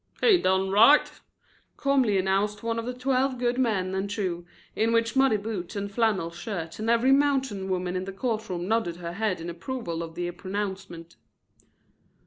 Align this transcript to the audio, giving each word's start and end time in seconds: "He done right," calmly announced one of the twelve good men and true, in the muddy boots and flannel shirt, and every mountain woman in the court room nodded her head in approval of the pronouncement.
"He 0.19 0.39
done 0.41 0.71
right," 0.71 1.11
calmly 1.77 2.17
announced 2.17 2.63
one 2.63 2.79
of 2.79 2.87
the 2.87 2.93
twelve 2.95 3.37
good 3.37 3.59
men 3.59 3.93
and 3.93 4.09
true, 4.09 4.47
in 4.75 4.93
the 4.93 5.11
muddy 5.15 5.37
boots 5.37 5.75
and 5.75 5.91
flannel 5.91 6.31
shirt, 6.31 6.79
and 6.79 6.89
every 6.89 7.11
mountain 7.11 7.69
woman 7.69 7.95
in 7.95 8.05
the 8.05 8.11
court 8.11 8.49
room 8.49 8.67
nodded 8.67 8.95
her 8.95 9.13
head 9.13 9.39
in 9.39 9.47
approval 9.47 10.01
of 10.01 10.15
the 10.15 10.31
pronouncement. 10.31 11.17